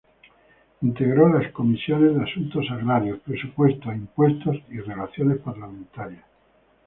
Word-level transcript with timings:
Integró 0.81 1.29
las 1.29 1.51
comisiones 1.51 2.15
de 2.15 2.23
Asuntos 2.23 2.65
Agrarios, 2.71 3.19
Presupuesto 3.19 3.91
e 3.91 3.97
Impuestos 3.97 4.57
y 4.71 4.79
Relaciones 4.79 5.37
Parlamentarias. 5.37 6.25